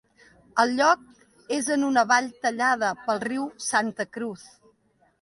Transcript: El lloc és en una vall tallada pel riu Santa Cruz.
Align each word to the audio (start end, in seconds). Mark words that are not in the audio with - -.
El 0.63 0.71
lloc 0.79 1.03
és 1.59 1.69
en 1.77 1.87
una 1.91 2.05
vall 2.13 2.33
tallada 2.47 2.93
pel 3.07 3.25
riu 3.29 3.49
Santa 3.71 4.11
Cruz. 4.15 4.53